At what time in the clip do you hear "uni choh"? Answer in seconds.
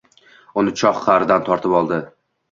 0.61-1.01